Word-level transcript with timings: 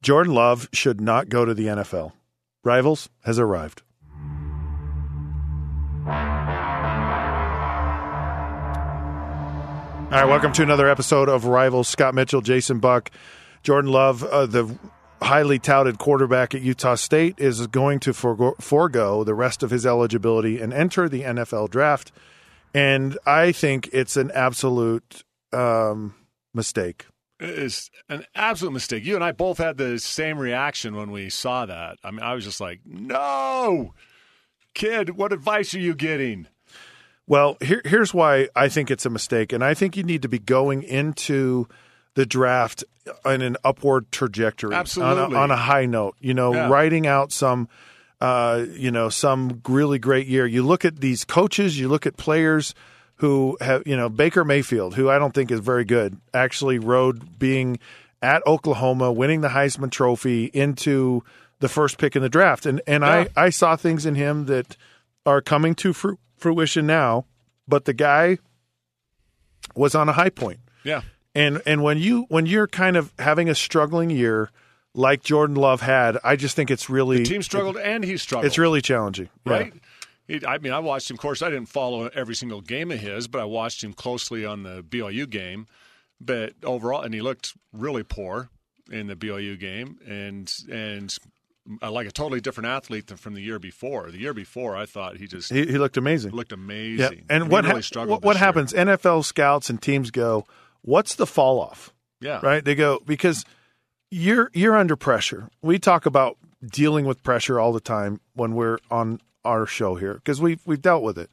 Jordan 0.00 0.32
Love 0.32 0.68
should 0.72 1.00
not 1.00 1.28
go 1.28 1.44
to 1.44 1.54
the 1.54 1.66
NFL. 1.66 2.12
Rivals 2.62 3.08
has 3.24 3.38
arrived. 3.38 3.82
All 10.10 10.14
right, 10.14 10.24
welcome 10.24 10.52
to 10.52 10.62
another 10.62 10.88
episode 10.88 11.28
of 11.28 11.44
Rivals. 11.44 11.88
Scott 11.88 12.14
Mitchell, 12.14 12.40
Jason 12.40 12.78
Buck, 12.78 13.10
Jordan 13.62 13.90
Love, 13.90 14.22
uh, 14.24 14.46
the 14.46 14.78
highly 15.20 15.58
touted 15.58 15.98
quarterback 15.98 16.54
at 16.54 16.62
Utah 16.62 16.94
State, 16.94 17.34
is 17.38 17.66
going 17.66 17.98
to 18.00 18.14
forego, 18.14 18.54
forego 18.60 19.24
the 19.24 19.34
rest 19.34 19.64
of 19.64 19.70
his 19.70 19.84
eligibility 19.84 20.60
and 20.60 20.72
enter 20.72 21.08
the 21.08 21.22
NFL 21.22 21.70
draft. 21.70 22.12
And 22.72 23.18
I 23.26 23.50
think 23.50 23.90
it's 23.92 24.16
an 24.16 24.30
absolute 24.30 25.24
um, 25.52 26.14
mistake. 26.54 27.06
Is 27.40 27.90
an 28.08 28.24
absolute 28.34 28.72
mistake. 28.72 29.04
You 29.04 29.14
and 29.14 29.22
I 29.22 29.30
both 29.30 29.58
had 29.58 29.76
the 29.76 29.98
same 30.00 30.38
reaction 30.38 30.96
when 30.96 31.12
we 31.12 31.30
saw 31.30 31.66
that. 31.66 31.98
I 32.02 32.10
mean, 32.10 32.20
I 32.20 32.34
was 32.34 32.44
just 32.44 32.60
like, 32.60 32.80
no, 32.84 33.94
kid, 34.74 35.10
what 35.10 35.32
advice 35.32 35.72
are 35.74 35.78
you 35.78 35.94
getting? 35.94 36.48
Well, 37.28 37.56
here, 37.60 37.80
here's 37.84 38.12
why 38.12 38.48
I 38.56 38.68
think 38.68 38.90
it's 38.90 39.06
a 39.06 39.10
mistake. 39.10 39.52
And 39.52 39.62
I 39.62 39.74
think 39.74 39.96
you 39.96 40.02
need 40.02 40.22
to 40.22 40.28
be 40.28 40.38
going 40.40 40.82
into 40.82 41.68
the 42.14 42.26
draft 42.26 42.82
in 43.24 43.40
an 43.42 43.56
upward 43.62 44.10
trajectory. 44.10 44.74
Absolutely. 44.74 45.22
On 45.22 45.32
a, 45.32 45.36
on 45.36 45.50
a 45.52 45.56
high 45.56 45.86
note, 45.86 46.16
you 46.18 46.34
know, 46.34 46.52
Yeah. 46.52 46.68
writing 46.68 47.06
out 47.06 47.30
some, 47.30 47.68
uh, 48.20 48.64
you 48.72 48.90
know, 48.90 49.10
some 49.10 49.62
really 49.68 50.00
great 50.00 50.26
year. 50.26 50.44
You 50.44 50.64
look 50.64 50.84
at 50.84 51.00
these 51.00 51.24
coaches, 51.24 51.78
you 51.78 51.86
look 51.88 52.04
at 52.06 52.16
players 52.16 52.74
who 53.18 53.56
have, 53.60 53.82
you 53.86 53.96
know, 53.96 54.08
Baker 54.08 54.44
Mayfield, 54.44 54.94
who 54.94 55.08
I 55.10 55.18
don't 55.18 55.32
think 55.34 55.50
is 55.50 55.60
very 55.60 55.84
good, 55.84 56.20
actually 56.34 56.78
rode 56.78 57.38
being 57.38 57.78
at 58.22 58.46
Oklahoma, 58.46 59.12
winning 59.12 59.40
the 59.42 59.48
Heisman 59.48 59.90
Trophy 59.90 60.44
into 60.46 61.22
the 61.60 61.68
first 61.68 61.98
pick 61.98 62.14
in 62.16 62.22
the 62.22 62.28
draft. 62.28 62.66
And, 62.66 62.80
and 62.86 63.02
Yeah. 63.02 63.26
I, 63.36 63.44
I 63.46 63.50
saw 63.50 63.76
things 63.76 64.06
in 64.06 64.14
him 64.14 64.46
that 64.46 64.76
are 65.26 65.40
coming 65.40 65.74
to 65.76 65.92
fru- 65.92 66.18
fruition 66.36 66.86
now, 66.86 67.26
but 67.66 67.84
the 67.84 67.92
guy 67.92 68.38
was 69.74 69.94
on 69.94 70.08
a 70.08 70.12
high 70.12 70.30
point. 70.30 70.60
Yeah. 70.84 71.02
And 71.34 71.60
and 71.66 71.82
when 71.82 71.98
you 71.98 72.24
when 72.28 72.46
you're 72.46 72.66
kind 72.66 72.96
of 72.96 73.12
having 73.18 73.48
a 73.48 73.54
struggling 73.54 74.10
year 74.10 74.50
like 74.94 75.22
Jordan 75.22 75.56
Love 75.56 75.80
had, 75.82 76.16
I 76.24 76.36
just 76.36 76.56
think 76.56 76.70
it's 76.70 76.88
really 76.88 77.24
Team 77.24 77.42
struggled 77.42 77.76
and 77.76 78.02
he 78.02 78.16
struggled. 78.16 78.46
It's 78.46 78.58
really 78.58 78.80
challenging, 78.80 79.28
Yeah. 79.44 79.66
I 80.46 80.58
mean, 80.58 80.72
I 80.72 80.78
watched 80.78 81.10
him. 81.10 81.14
Of 81.14 81.20
course, 81.20 81.42
I 81.42 81.48
didn't 81.50 81.68
follow 81.68 82.08
every 82.08 82.34
single 82.34 82.60
game 82.60 82.90
of 82.90 82.98
his, 83.00 83.28
but 83.28 83.40
I 83.40 83.44
watched 83.44 83.82
him 83.82 83.92
closely 83.94 84.44
on 84.44 84.62
the 84.62 84.82
BYU 84.82 85.28
game. 85.28 85.66
But 86.20 86.54
overall, 86.64 87.02
and 87.02 87.14
he 87.14 87.20
looked 87.22 87.54
really 87.72 88.02
poor 88.02 88.50
in 88.90 89.06
the 89.06 89.14
BYU 89.16 89.58
game, 89.58 89.98
and 90.06 90.52
and 90.70 91.16
uh, 91.82 91.90
like 91.90 92.06
a 92.06 92.10
totally 92.10 92.40
different 92.40 92.66
athlete 92.68 93.06
than 93.06 93.16
from 93.16 93.34
the 93.34 93.40
year 93.40 93.58
before. 93.58 94.10
The 94.10 94.18
year 94.18 94.34
before, 94.34 94.76
I 94.76 94.84
thought 94.86 95.16
he 95.16 95.26
just 95.26 95.50
He, 95.52 95.66
he 95.66 95.78
looked 95.78 95.96
amazing. 95.96 96.32
looked 96.32 96.52
amazing. 96.52 96.98
Yeah. 97.28 97.36
And 97.36 97.50
what 97.50 97.64
really 97.64 97.82
struggled 97.82 98.22
what, 98.22 98.24
what 98.24 98.36
happens? 98.36 98.72
NFL 98.72 99.24
scouts 99.24 99.70
and 99.70 99.80
teams 99.80 100.10
go, 100.10 100.44
"What's 100.82 101.14
the 101.14 101.26
fall 101.26 101.60
off?" 101.60 101.92
Yeah, 102.20 102.40
right? 102.42 102.64
They 102.64 102.74
go 102.74 103.00
because 103.06 103.44
you're 104.10 104.50
you're 104.54 104.76
under 104.76 104.96
pressure. 104.96 105.48
We 105.62 105.78
talk 105.78 106.04
about 106.06 106.36
dealing 106.64 107.04
with 107.04 107.22
pressure 107.22 107.60
all 107.60 107.72
the 107.72 107.80
time 107.80 108.20
when 108.34 108.54
we're 108.54 108.78
on 108.90 109.20
our 109.44 109.66
show 109.66 109.94
here 109.94 110.14
because 110.14 110.40
we've 110.40 110.60
we've 110.66 110.82
dealt 110.82 111.02
with 111.02 111.18
it. 111.18 111.30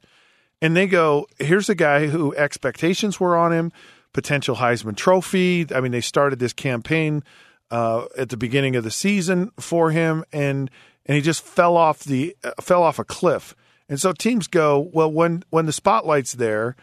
And 0.62 0.76
they 0.76 0.88
go, 0.88 1.28
here's 1.38 1.70
a 1.70 1.76
guy 1.76 2.08
who 2.08 2.34
expectations 2.36 3.20
were 3.20 3.36
on 3.36 3.52
him, 3.52 3.72
potential 4.14 4.56
Heisman 4.56 4.96
Trophy. 4.96 5.68
I 5.74 5.82
mean, 5.82 5.92
they 5.92 6.02
started 6.02 6.40
this 6.40 6.54
campaign 6.54 7.24
uh, 7.70 8.06
at 8.18 8.30
the 8.30 8.38
beginning 8.38 8.76
of 8.76 8.84
the 8.84 8.92
season 8.92 9.52
for 9.60 9.92
him, 9.92 10.24
and 10.32 10.72
and 11.06 11.16
he 11.16 11.22
just 11.22 11.44
fell 11.44 11.78
off 11.78 12.04
the 12.04 12.36
uh, 12.44 12.52
fell 12.62 12.84
off 12.84 13.00
a 13.00 13.04
cliff. 13.04 13.56
And 13.88 14.00
so 14.00 14.14
teams 14.14 14.48
go, 14.48 14.90
well, 14.94 15.12
when 15.12 15.44
when 15.50 15.66
the 15.66 15.74
spotlight's 15.74 16.34
there, 16.34 16.76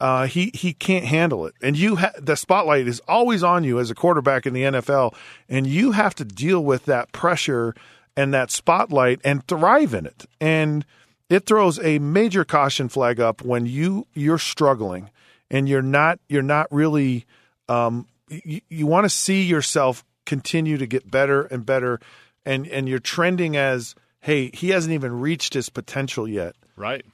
uh, 0.00 0.26
he 0.26 0.50
he 0.54 0.72
can't 0.72 1.04
handle 1.04 1.46
it, 1.46 1.54
and 1.62 1.76
you 1.76 1.96
ha- 1.96 2.12
the 2.18 2.36
spotlight 2.36 2.88
is 2.88 3.00
always 3.06 3.42
on 3.42 3.64
you 3.64 3.78
as 3.78 3.90
a 3.90 3.94
quarterback 3.94 4.46
in 4.46 4.52
the 4.52 4.62
NFL, 4.62 5.14
and 5.48 5.66
you 5.66 5.92
have 5.92 6.14
to 6.16 6.24
deal 6.24 6.64
with 6.64 6.86
that 6.86 7.12
pressure 7.12 7.74
and 8.16 8.34
that 8.34 8.50
spotlight 8.50 9.20
and 9.24 9.46
thrive 9.46 9.94
in 9.94 10.06
it. 10.06 10.26
And 10.40 10.84
it 11.28 11.46
throws 11.46 11.78
a 11.78 11.98
major 11.98 12.44
caution 12.44 12.88
flag 12.88 13.20
up 13.20 13.42
when 13.42 13.66
you 13.66 14.06
you're 14.14 14.38
struggling 14.38 15.10
and 15.50 15.68
you're 15.68 15.82
not 15.82 16.18
you're 16.28 16.42
not 16.42 16.66
really 16.70 17.26
um, 17.68 18.06
you, 18.28 18.60
you 18.68 18.86
want 18.86 19.04
to 19.04 19.10
see 19.10 19.42
yourself 19.42 20.04
continue 20.26 20.76
to 20.76 20.86
get 20.86 21.10
better 21.10 21.42
and 21.42 21.64
better, 21.64 22.00
and 22.44 22.66
and 22.66 22.88
you're 22.88 22.98
trending 22.98 23.56
as 23.56 23.94
hey 24.20 24.50
he 24.52 24.70
hasn't 24.70 24.92
even 24.92 25.20
reached 25.20 25.54
his 25.54 25.68
potential 25.68 26.28
yet 26.28 26.54
right. 26.76 27.04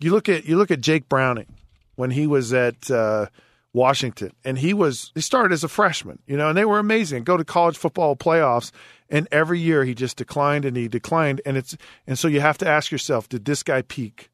you 0.00 0.10
look 0.10 0.28
at 0.28 0.44
you 0.44 0.56
look 0.56 0.70
at 0.70 0.80
Jake 0.80 1.08
Browning 1.08 1.54
when 1.94 2.10
he 2.10 2.26
was 2.26 2.52
at 2.52 2.90
uh, 2.90 3.26
Washington, 3.76 4.32
and 4.42 4.58
he 4.58 4.72
was 4.72 5.12
he 5.14 5.20
started 5.20 5.52
as 5.52 5.62
a 5.62 5.68
freshman, 5.68 6.18
you 6.26 6.34
know, 6.34 6.48
and 6.48 6.56
they 6.56 6.64
were 6.64 6.78
amazing. 6.78 7.24
Go 7.24 7.36
to 7.36 7.44
college 7.44 7.76
football 7.76 8.16
playoffs, 8.16 8.72
and 9.10 9.28
every 9.30 9.60
year 9.60 9.84
he 9.84 9.94
just 9.94 10.16
declined 10.16 10.64
and 10.64 10.76
he 10.78 10.88
declined, 10.88 11.42
and 11.44 11.58
it's 11.58 11.76
and 12.06 12.18
so 12.18 12.26
you 12.26 12.40
have 12.40 12.56
to 12.58 12.66
ask 12.66 12.90
yourself, 12.90 13.28
did 13.28 13.44
this 13.44 13.62
guy 13.62 13.82
peak? 13.82 14.30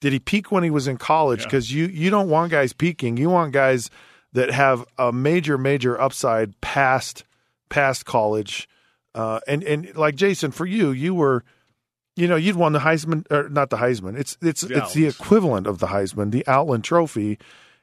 Did 0.00 0.12
he 0.12 0.18
peak 0.18 0.50
when 0.50 0.64
he 0.64 0.70
was 0.70 0.88
in 0.88 0.96
college? 0.96 1.42
Yeah. 1.42 1.46
Because 1.46 1.72
you 1.72 1.86
you 1.86 2.10
don't 2.10 2.28
want 2.28 2.50
guys 2.50 2.72
peaking. 2.72 3.16
You 3.16 3.30
want 3.30 3.52
guys 3.52 3.90
that 4.32 4.50
have 4.50 4.84
a 4.98 5.12
major 5.12 5.56
major 5.56 5.98
upside 6.00 6.60
past 6.60 7.24
past 7.68 8.04
college. 8.04 8.68
Uh, 9.14 9.38
and 9.46 9.62
and 9.62 9.94
like 9.94 10.16
Jason, 10.16 10.50
for 10.50 10.66
you, 10.66 10.90
you 10.90 11.14
were 11.14 11.44
you 12.16 12.26
know, 12.26 12.36
you'd 12.36 12.56
won 12.56 12.72
the 12.72 12.80
Heisman, 12.80 13.24
or 13.30 13.48
not 13.48 13.70
the 13.70 13.76
Heisman. 13.76 14.18
It's 14.18 14.36
it's 14.42 14.62
The 14.62 14.78
it's 14.78 14.94
the 14.94 15.06
equivalent 15.06 15.68
of 15.68 15.78
the 15.78 15.86
Heisman, 15.86 16.32
the 16.32 16.44
Outland 16.48 16.82
Trophy, 16.82 17.38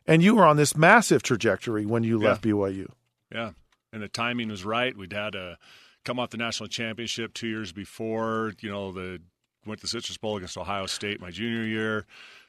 and 0.07 0.23
you 0.23 0.35
were 0.35 0.45
on 0.45 0.57
this 0.57 0.75
massive 0.75 1.23
trajectory 1.23 1.85
when 1.85 2.03
you 2.03 2.17
left 2.17 2.43
BYU. 2.43 2.89
Yeah, 3.31 3.51
and 3.91 4.01
the 4.01 4.07
timing 4.07 4.49
was 4.49 4.63
right. 4.63 4.95
We'd 4.95 5.13
had 5.13 5.35
a 5.35 5.57
come 6.05 6.19
off 6.19 6.29
the 6.29 6.37
national 6.37 6.69
championship 6.69 7.33
two 7.33 7.47
years 7.47 7.71
before. 7.71 8.53
You 8.61 8.71
know, 8.71 8.91
the 8.91 9.19
went 9.65 9.81
to 9.81 9.83
the 9.83 9.89
Citrus 9.89 10.17
Bowl 10.17 10.37
against 10.37 10.57
Ohio 10.57 10.85
State 10.85 11.19
my 11.19 11.31
junior 11.31 11.63
year. 11.63 12.05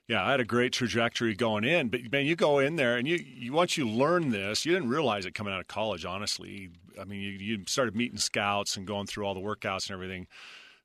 Yeah, 0.06 0.24
I 0.24 0.30
had 0.30 0.40
a 0.40 0.44
great 0.44 0.72
trajectory 0.72 1.34
going 1.34 1.64
in, 1.64 1.88
but 1.88 2.00
man, 2.10 2.24
you 2.24 2.34
go 2.34 2.60
in 2.60 2.76
there 2.76 2.96
and 2.96 3.06
you, 3.06 3.16
you 3.16 3.52
once 3.52 3.76
you 3.76 3.86
learn 3.86 4.30
this, 4.30 4.64
you 4.64 4.72
didn't 4.72 4.88
realize 4.88 5.26
it 5.26 5.34
coming 5.34 5.52
out 5.52 5.60
of 5.60 5.68
college. 5.68 6.06
Honestly, 6.06 6.70
I 6.98 7.04
mean, 7.04 7.20
you, 7.20 7.30
you 7.32 7.64
started 7.66 7.94
meeting 7.94 8.18
scouts 8.18 8.76
and 8.76 8.86
going 8.86 9.06
through 9.06 9.26
all 9.26 9.34
the 9.34 9.40
workouts 9.40 9.88
and 9.88 9.94
everything. 9.94 10.26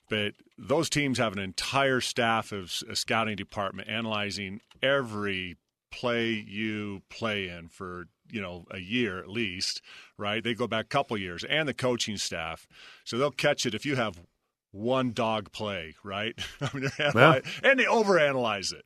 But 0.10 0.34
those 0.58 0.90
teams 0.90 1.20
have 1.20 1.32
an 1.32 1.40
entire 1.40 2.02
staff 2.02 2.52
of 2.52 2.74
a 2.90 2.96
scouting 2.96 3.38
department 3.38 3.88
analyzing 3.88 4.60
every 4.82 5.56
play 5.94 6.32
you 6.32 7.02
play 7.10 7.48
in 7.48 7.68
for 7.68 8.08
you 8.32 8.42
know 8.42 8.66
a 8.72 8.80
year 8.80 9.20
at 9.20 9.30
least 9.30 9.82
right? 10.18 10.44
They 10.44 10.54
go 10.54 10.68
back 10.68 10.86
a 10.86 10.88
couple 10.90 11.18
years 11.18 11.44
and 11.44 11.68
the 11.68 11.74
coaching 11.74 12.18
staff. 12.18 12.68
So 13.04 13.18
they'll 13.18 13.32
catch 13.32 13.66
it 13.66 13.74
if 13.76 13.86
you 13.86 13.96
have 13.96 14.22
one 14.72 15.12
dog 15.12 15.52
play 15.52 15.94
right? 16.04 16.34
I 16.62 16.70
mean, 16.74 16.90
analy- 16.98 17.46
and 17.64 17.80
they 17.80 17.86
overanalyze 17.86 18.74
it. 18.74 18.86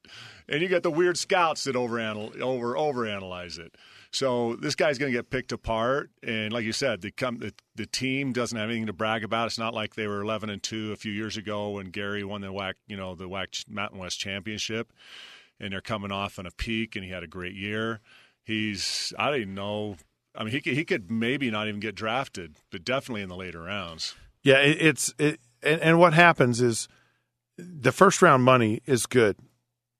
And 0.49 0.61
you 0.61 0.67
get 0.67 0.83
the 0.83 0.91
weird 0.91 1.17
scouts 1.17 1.63
that 1.65 1.75
overanal- 1.75 2.39
over 2.41 2.73
overanalyze 2.73 3.57
it. 3.59 3.75
So 4.11 4.55
this 4.55 4.75
guy's 4.75 4.97
going 4.97 5.11
to 5.11 5.17
get 5.17 5.29
picked 5.29 5.51
apart 5.51 6.09
and 6.23 6.51
like 6.51 6.65
you 6.65 6.73
said 6.73 7.01
the, 7.01 7.11
come, 7.11 7.37
the 7.39 7.53
the 7.75 7.85
team 7.85 8.33
doesn't 8.33 8.57
have 8.57 8.69
anything 8.69 8.87
to 8.87 8.93
brag 8.93 9.23
about. 9.23 9.47
It's 9.47 9.59
not 9.59 9.73
like 9.73 9.95
they 9.95 10.07
were 10.07 10.21
11 10.21 10.49
and 10.49 10.63
2 10.63 10.91
a 10.91 10.95
few 10.95 11.11
years 11.11 11.37
ago 11.37 11.69
when 11.71 11.87
Gary 11.87 12.23
won 12.23 12.41
the 12.41 12.47
WAC 12.47 12.73
you 12.87 12.97
know 12.97 13.15
the 13.15 13.29
WAC 13.29 13.69
Mountain 13.69 13.99
West 13.99 14.19
championship 14.19 14.91
and 15.59 15.73
they're 15.73 15.81
coming 15.81 16.11
off 16.11 16.39
on 16.39 16.45
a 16.45 16.51
peak, 16.51 16.95
and 16.95 17.03
he 17.05 17.11
had 17.11 17.23
a 17.23 17.27
great 17.27 17.55
year. 17.55 17.99
He's 18.43 19.13
I 19.17 19.27
don't 19.31 19.41
even 19.41 19.55
know. 19.55 19.97
I 20.35 20.43
mean, 20.43 20.51
he 20.53 20.61
could, 20.61 20.73
he 20.73 20.85
could 20.85 21.09
maybe 21.09 21.49
not 21.49 21.67
even 21.67 21.79
get 21.79 21.95
drafted, 21.95 22.57
but 22.71 22.83
definitely 22.85 23.23
in 23.23 23.29
the 23.29 23.35
later 23.35 23.63
rounds. 23.63 24.13
Yeah, 24.43 24.59
it, 24.59 24.77
it's 24.79 25.13
it, 25.17 25.39
and, 25.63 25.81
and 25.81 25.99
what 25.99 26.13
happens 26.13 26.61
is 26.61 26.87
the 27.57 27.91
first 27.91 28.21
round 28.21 28.43
money 28.43 28.81
is 28.85 29.05
good, 29.07 29.35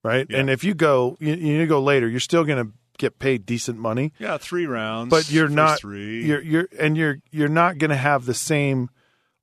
right? 0.04 0.28
Yeah. 0.30 0.38
And 0.38 0.50
if 0.50 0.64
you 0.64 0.76
go, 0.76 1.18
you, 1.20 1.34
you 1.34 1.66
go 1.66 1.82
later, 1.82 2.08
you're 2.08 2.20
still 2.20 2.44
going 2.44 2.64
to 2.68 2.72
get 3.00 3.18
paid 3.20 3.46
decent 3.46 3.78
money, 3.80 4.12
Yeah, 4.20 4.38
three 4.38 4.66
rounds, 4.68 5.10
but 5.10 5.30
you're 5.32 5.50
not 5.50 5.80
three. 5.80 6.24
you're 6.26 6.42
you're 6.42 6.68
and 6.80 6.96
you're 6.96 7.18
you're 7.32 7.48
not 7.50 7.78
going 7.80 7.90
to 7.92 7.96
have 7.98 8.26
the 8.26 8.34
same 8.34 8.90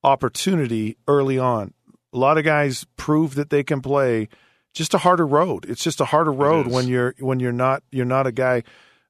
opportunity 0.03 0.97
early 1.09 1.39
on. 1.39 1.75
A 2.13 2.19
lot 2.19 2.39
of 2.39 2.45
guys 2.45 2.87
prove 2.97 3.35
that 3.35 3.51
they 3.51 3.65
can 3.65 3.81
play 3.81 4.29
just 4.75 4.93
a 4.93 4.99
harder 4.99 5.27
road. 5.27 5.65
It's 5.69 5.83
just 5.83 6.01
a 6.01 6.05
harder 6.05 6.33
road 6.33 6.67
when 6.67 6.89
you're 6.89 7.15
when 7.19 7.41
you're 7.41 7.53
not 7.53 7.83
you're 7.91 8.05
not 8.05 8.27
a 8.27 8.33
guy 8.33 8.65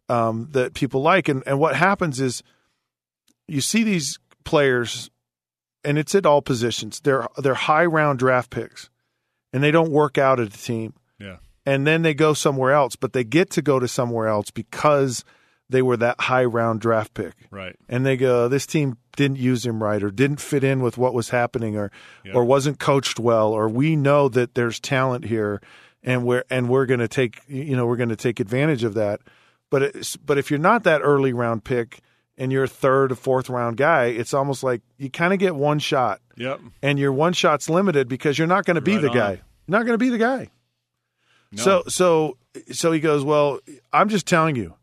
um, 0.09 0.49
that 0.53 0.75
people 0.75 1.03
like. 1.03 1.29
And 1.29 1.43
and 1.47 1.59
what 1.59 1.75
happens 1.75 2.21
is 2.21 2.43
you 3.49 3.61
see 3.61 3.83
these 3.83 4.19
players, 4.45 5.11
and 5.83 5.99
it's 5.99 6.15
at 6.15 6.27
all 6.27 6.43
positions. 6.43 7.01
They're 7.01 7.27
they're 7.39 7.55
high 7.55 7.87
round 7.87 8.19
draft 8.19 8.51
picks, 8.51 8.91
and 9.53 9.63
they 9.63 9.71
don't 9.71 9.91
work 9.91 10.19
out 10.19 10.39
at 10.39 10.55
a 10.55 10.63
team 10.63 10.95
yeah, 11.19 11.37
and 11.65 11.87
then 11.87 12.03
they 12.03 12.15
go 12.15 12.35
somewhere 12.35 12.73
else, 12.73 12.97
but 12.97 13.13
they 13.13 13.25
get 13.25 13.51
to 13.51 13.63
go 13.63 13.79
to 13.79 13.89
somewhere 13.89 14.29
else 14.29 14.51
because 14.51 15.25
they 15.71 15.83
were 15.83 15.97
that 15.97 16.21
high 16.21 16.45
round 16.45 16.81
draft 16.81 17.15
pick. 17.15 17.35
Right. 17.51 17.77
And 17.89 18.05
they 18.05 18.17
go, 18.17 18.49
this 18.49 18.67
team 18.67 18.97
didn't 19.17 19.39
use 19.39 19.65
him 19.65 19.83
right 19.83 20.03
or 20.03 20.11
didn't 20.11 20.41
fit 20.41 20.63
in 20.65 20.83
with 20.83 20.99
what 20.99 21.15
was 21.15 21.31
happening 21.31 21.77
or 21.77 21.91
Yep. 22.25 22.35
or 22.35 22.45
wasn't 22.45 22.79
coached 22.79 23.19
well 23.19 23.53
or 23.53 23.69
we 23.69 23.97
know 23.97 24.29
that 24.29 24.55
there's 24.55 24.79
talent 24.81 25.25
here 25.25 25.61
and 26.03 26.25
we're 26.27 26.45
and 26.51 26.69
we're 26.69 26.85
going 26.87 27.01
to 27.01 27.09
take 27.09 27.41
you 27.49 27.77
know 27.77 27.87
we're 27.87 27.97
going 27.97 28.09
to 28.11 28.17
take 28.17 28.41
advantage 28.41 28.85
of 28.85 28.95
that. 28.95 29.21
But 29.71 29.83
it's, 29.83 30.17
but 30.17 30.37
if 30.39 30.51
you're 30.51 30.61
not 30.61 30.85
that 30.85 31.01
early 31.03 31.33
round 31.33 31.65
pick 31.65 32.01
and 32.37 32.53
you're 32.53 32.65
a 32.65 32.69
third 32.69 33.11
or 33.13 33.15
fourth 33.15 33.49
round 33.49 33.77
guy, 33.77 34.07
it's 34.07 34.35
almost 34.35 34.63
like 34.63 34.83
you 34.99 35.09
kind 35.11 35.33
of 35.33 35.39
get 35.39 35.55
one 35.55 35.79
shot 35.79 36.21
Yep. 36.37 36.61
and 36.83 36.99
your 36.99 37.13
one 37.13 37.33
shot's 37.33 37.71
limited 37.71 38.07
because 38.09 38.37
you're 38.39 38.47
not 38.49 38.65
going 38.67 38.75
to 38.75 38.81
be 38.81 38.95
Right 38.97 39.03
the 39.03 39.09
on. 39.09 39.15
guy. 39.15 39.31
You're 39.31 39.79
not 39.79 39.87
going 39.87 39.95
to 39.95 40.05
be 40.05 40.11
the 40.11 40.19
guy. 40.19 40.51
No. 41.53 41.63
So 41.63 41.83
so 41.89 42.37
so 42.73 42.93
he 42.93 43.01
goes, 43.01 43.25
"Well, 43.25 43.61
I'm 43.93 44.09
just 44.09 44.27
telling 44.27 44.57
you. 44.57 44.75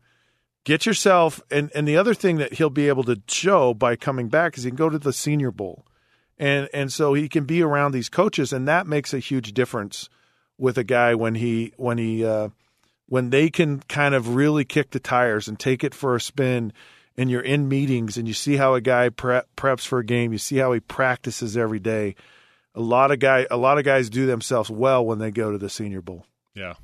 Get 0.64 0.86
yourself 0.86 1.40
and 1.50 1.70
and 1.74 1.88
the 1.88 1.96
other 1.96 2.14
thing 2.14 2.36
that 2.36 2.54
he'll 2.54 2.70
be 2.70 2.88
able 2.88 3.04
to 3.04 3.20
show 3.26 3.74
by 3.74 3.96
coming 3.96 4.28
back 4.28 4.56
is 4.56 4.64
he 4.64 4.70
can 4.70 4.76
go 4.76 4.88
to 4.88 4.98
the 4.98 5.12
senior 5.12 5.50
bowl. 5.50 5.84
And 6.38 6.68
and 6.72 6.92
so 6.92 7.14
he 7.14 7.28
can 7.28 7.44
be 7.44 7.62
around 7.62 7.92
these 7.92 8.08
coaches 8.08 8.52
and 8.52 8.68
that 8.68 8.86
makes 8.86 9.12
a 9.12 9.18
huge 9.18 9.52
difference 9.54 10.08
with 10.58 10.78
a 10.78 10.84
guy 10.84 11.14
when 11.14 11.34
he 11.34 11.72
when 11.76 11.98
he 11.98 12.24
uh 12.24 12.50
when 13.06 13.30
they 13.30 13.50
can 13.50 13.80
kind 13.88 14.14
of 14.14 14.36
really 14.36 14.64
kick 14.64 14.90
the 14.90 15.00
tires 15.00 15.48
and 15.48 15.58
take 15.58 15.82
it 15.84 15.94
for 15.94 16.14
a 16.14 16.20
spin 16.20 16.72
and 17.16 17.30
you're 17.30 17.42
in 17.42 17.68
meetings 17.68 18.16
and 18.16 18.26
you 18.26 18.32
see 18.32 18.56
how 18.56 18.74
a 18.74 18.80
guy 18.80 19.08
prep, 19.08 19.48
preps 19.56 19.86
for 19.86 19.98
a 19.98 20.04
game, 20.04 20.32
you 20.32 20.38
see 20.38 20.56
how 20.56 20.72
he 20.72 20.80
practices 20.80 21.56
every 21.56 21.80
day. 21.80 22.14
A 22.74 22.80
lot 22.80 23.10
of 23.10 23.18
guy 23.18 23.46
a 23.50 23.56
lot 23.56 23.78
of 23.78 23.84
guys 23.84 24.08
do 24.08 24.26
themselves 24.26 24.70
well 24.70 25.04
when 25.04 25.18
they 25.18 25.30
go 25.32 25.50
to 25.50 25.58
the 25.58 25.68
senior 25.68 26.00
bowl. 26.00 26.24
yeah. 26.54 26.74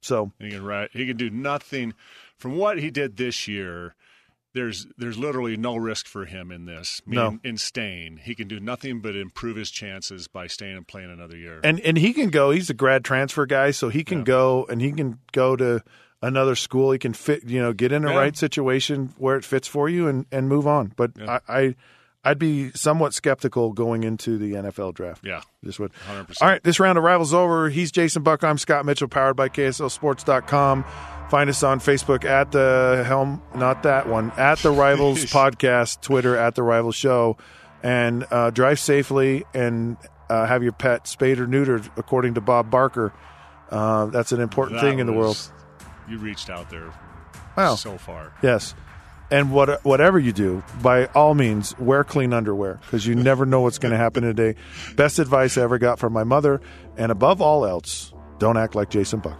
So 0.00 0.32
He 0.38 0.50
can 0.50 0.64
right. 0.64 0.88
He 0.92 1.06
can 1.06 1.16
do 1.16 1.30
nothing 1.30 1.94
from 2.36 2.56
what 2.56 2.78
he 2.78 2.90
did 2.90 3.16
this 3.16 3.48
year. 3.48 3.94
There's 4.54 4.86
there's 4.96 5.18
literally 5.18 5.56
no 5.56 5.76
risk 5.76 6.06
for 6.06 6.24
him 6.24 6.50
in 6.50 6.64
this. 6.64 7.02
No. 7.06 7.38
In 7.44 7.58
staying, 7.58 8.18
he 8.24 8.34
can 8.34 8.48
do 8.48 8.58
nothing 8.58 9.00
but 9.00 9.14
improve 9.14 9.56
his 9.56 9.70
chances 9.70 10.26
by 10.26 10.46
staying 10.46 10.76
and 10.76 10.86
playing 10.88 11.10
another 11.10 11.36
year. 11.36 11.60
and 11.62 11.78
and 11.80 11.98
he 11.98 12.12
can 12.12 12.30
go. 12.30 12.50
He's 12.50 12.70
a 12.70 12.74
grad 12.74 13.04
transfer 13.04 13.44
guy, 13.44 13.72
so 13.72 13.88
he 13.90 14.04
can 14.04 14.18
Yeah. 14.18 14.24
go 14.24 14.66
and 14.70 14.80
he 14.80 14.90
can 14.92 15.18
go 15.32 15.54
to 15.56 15.82
another 16.22 16.54
school. 16.56 16.92
He 16.92 16.98
can 16.98 17.12
fit, 17.12 17.44
you 17.44 17.60
know, 17.60 17.72
get 17.72 17.92
in 17.92 18.02
the 18.02 18.08
Yeah. 18.10 18.18
right 18.18 18.36
situation 18.36 19.14
where 19.18 19.36
it 19.36 19.44
fits 19.44 19.68
for 19.68 19.88
you 19.88 20.08
and 20.08 20.24
and 20.32 20.48
move 20.48 20.66
on. 20.66 20.92
But 20.96 21.12
Yeah. 21.16 21.40
I, 21.46 21.58
I 21.58 21.74
I'd 22.24 22.38
be 22.38 22.70
somewhat 22.72 23.14
skeptical 23.14 23.72
going 23.72 24.02
into 24.02 24.38
the 24.38 24.54
NFL 24.54 24.94
draft. 24.94 25.24
yeah, 25.24 25.40
This 25.62 25.78
would. 25.78 25.92
hundred 26.06 26.26
percent. 26.28 26.42
All 26.42 26.48
right, 26.52 26.62
this 26.62 26.80
round 26.80 26.98
of 26.98 27.04
rivals 27.04 27.32
over. 27.32 27.68
He's 27.70 27.90
Jason 27.92 28.22
Buck. 28.22 28.42
I'm 28.44 28.58
Scott 28.58 28.84
Mitchell, 28.84 29.08
powered 29.08 29.36
by 29.36 29.48
KSLSports.com. 29.48 30.84
Find 31.30 31.50
us 31.50 31.62
on 31.62 31.78
Facebook 31.78 32.24
at 32.24 32.52
the 32.52 33.04
Helm, 33.06 33.42
not 33.54 33.82
that 33.82 34.08
one, 34.08 34.30
at 34.36 34.58
the 34.58 34.70
Rivals 34.70 35.24
Podcast, 35.26 36.00
Twitter 36.00 36.36
at 36.36 36.54
the 36.54 36.62
Rivals 36.62 36.94
Show, 36.96 37.36
and 37.82 38.26
uh, 38.30 38.50
drive 38.50 38.78
safely 38.80 39.44
and 39.54 39.96
uh, 40.30 40.46
have 40.46 40.62
your 40.62 40.72
pet 40.72 41.06
spayed 41.06 41.38
or 41.38 41.46
neutered, 41.46 41.88
according 41.96 42.34
to 42.34 42.40
Bob 42.40 42.70
Barker. 42.70 43.12
Uh, 43.70 44.06
that's 44.06 44.32
an 44.32 44.40
important 44.40 44.80
thing 44.80 44.98
in 44.98 45.06
the 45.06 45.12
world. 45.12 45.36
You 46.08 46.18
reached 46.18 46.48
out 46.50 46.70
there 46.70 46.90
Wow. 47.56 47.74
so 47.74 47.98
far. 47.98 48.32
Yes. 48.42 48.74
And 49.30 49.52
what, 49.52 49.84
whatever 49.84 50.18
you 50.18 50.32
do, 50.32 50.62
by 50.82 51.06
all 51.06 51.34
means, 51.34 51.78
wear 51.78 52.02
clean 52.02 52.32
underwear 52.32 52.80
because 52.82 53.06
you 53.06 53.14
never 53.14 53.44
know 53.44 53.60
what's 53.60 53.78
going 53.78 53.92
to 53.92 53.98
happen 53.98 54.22
today. 54.22 54.54
Best 54.96 55.18
advice 55.18 55.58
I 55.58 55.62
ever 55.62 55.78
got 55.78 55.98
from 55.98 56.12
my 56.12 56.24
mother. 56.24 56.60
And 56.96 57.12
above 57.12 57.42
all 57.42 57.66
else, 57.66 58.12
don't 58.38 58.56
act 58.56 58.74
like 58.74 58.88
Jason 58.88 59.20
Buck. 59.20 59.38